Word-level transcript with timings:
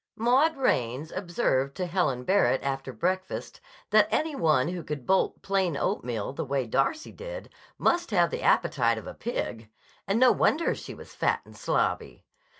Maud 0.15 0.57
Raines 0.57 1.11
observed 1.11 1.77
to 1.77 1.85
Helen 1.85 2.23
Barrett 2.23 2.63
after 2.63 2.91
breakfast 2.91 3.61
that 3.91 4.07
any 4.09 4.35
one 4.35 4.69
who 4.69 4.81
could 4.81 5.05
bolt 5.05 5.43
plain 5.43 5.77
oatmeal 5.77 6.33
the 6.33 6.43
way 6.43 6.65
Darcy 6.65 7.11
did 7.11 7.53
must 7.77 8.09
have 8.09 8.31
the 8.31 8.41
appetite 8.41 8.97
of 8.97 9.05
a 9.05 9.13
pig, 9.13 9.69
and 10.07 10.19
no 10.19 10.31
wonder 10.31 10.73
she 10.73 10.95
was 10.95 11.13
fat 11.13 11.41
and 11.45 11.55
slobby. 11.55 12.23